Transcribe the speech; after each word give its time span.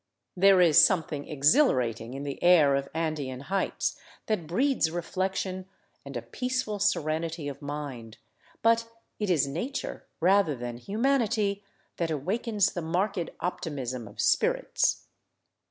There 0.35 0.61
is 0.61 0.83
something 0.83 1.27
exhilarating 1.27 2.15
in 2.15 2.23
the 2.23 2.41
air 2.41 2.73
of 2.75 2.89
Andean 2.91 3.39
heights 3.41 3.99
that 4.25 4.47
breeds 4.47 4.89
reflection 4.89 5.67
and 6.03 6.17
a 6.17 6.23
peaceful 6.23 6.79
serenity 6.79 7.47
of 7.47 7.61
mind; 7.61 8.17
but 8.63 8.89
it 9.19 9.29
is 9.29 9.45
nature, 9.45 10.07
rather 10.19 10.55
than 10.55 10.77
humanity, 10.77 11.63
that 11.97 12.09
awakens 12.09 12.73
the 12.73 12.81
marked 12.81 13.19
optimism 13.41 14.07
of 14.07 14.19
spirits. 14.19 15.05